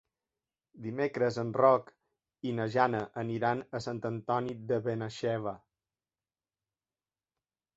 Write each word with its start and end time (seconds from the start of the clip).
Dimecres 0.85 1.35
en 1.41 1.51
Roc 1.61 1.91
i 2.51 2.53
na 2.59 2.65
Jana 2.77 3.01
aniran 3.25 3.61
a 3.77 3.83
Sant 3.87 4.01
Antoni 4.11 4.57
de 4.73 4.81
Benaixeve. 4.89 5.55